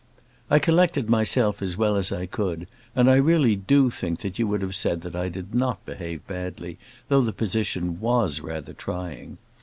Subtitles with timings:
[0.49, 2.65] I collected myself as well as I could,
[2.95, 6.25] and I really do think that you would have said that I did not behave
[6.25, 9.37] badly, though the position was rather trying.